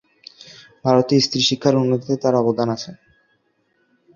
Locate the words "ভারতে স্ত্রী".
0.85-1.41